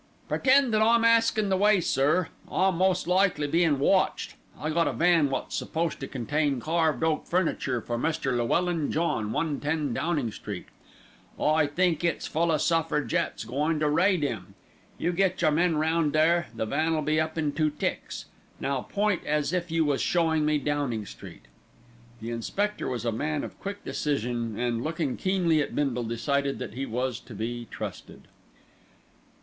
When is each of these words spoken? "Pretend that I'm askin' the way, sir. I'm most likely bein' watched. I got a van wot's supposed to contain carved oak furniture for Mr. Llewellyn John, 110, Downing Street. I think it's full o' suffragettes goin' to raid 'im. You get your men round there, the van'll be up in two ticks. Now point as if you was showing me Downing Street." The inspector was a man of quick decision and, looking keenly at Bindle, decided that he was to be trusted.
"Pretend 0.27 0.73
that 0.73 0.81
I'm 0.81 1.03
askin' 1.03 1.49
the 1.49 1.57
way, 1.57 1.79
sir. 1.79 2.29
I'm 2.51 2.75
most 2.77 3.07
likely 3.07 3.45
bein' 3.45 3.77
watched. 3.77 4.33
I 4.59 4.71
got 4.71 4.87
a 4.87 4.93
van 4.93 5.29
wot's 5.29 5.55
supposed 5.55 5.99
to 5.99 6.07
contain 6.07 6.59
carved 6.59 7.03
oak 7.03 7.27
furniture 7.27 7.81
for 7.81 7.99
Mr. 7.99 8.35
Llewellyn 8.35 8.91
John, 8.91 9.31
110, 9.31 9.93
Downing 9.93 10.31
Street. 10.31 10.65
I 11.39 11.67
think 11.67 12.03
it's 12.03 12.25
full 12.25 12.51
o' 12.51 12.57
suffragettes 12.57 13.45
goin' 13.45 13.79
to 13.79 13.87
raid 13.89 14.23
'im. 14.23 14.55
You 14.97 15.13
get 15.13 15.39
your 15.43 15.51
men 15.51 15.75
round 15.77 16.13
there, 16.13 16.47
the 16.55 16.65
van'll 16.65 17.03
be 17.03 17.21
up 17.21 17.37
in 17.37 17.51
two 17.51 17.69
ticks. 17.69 18.25
Now 18.59 18.81
point 18.81 19.23
as 19.27 19.53
if 19.53 19.69
you 19.69 19.85
was 19.85 20.01
showing 20.01 20.45
me 20.47 20.57
Downing 20.57 21.05
Street." 21.05 21.45
The 22.21 22.31
inspector 22.31 22.87
was 22.87 23.05
a 23.05 23.11
man 23.11 23.43
of 23.43 23.59
quick 23.59 23.85
decision 23.85 24.57
and, 24.59 24.83
looking 24.83 25.15
keenly 25.15 25.61
at 25.61 25.75
Bindle, 25.75 26.05
decided 26.05 26.57
that 26.57 26.73
he 26.73 26.87
was 26.87 27.19
to 27.19 27.35
be 27.35 27.67
trusted. 27.69 28.27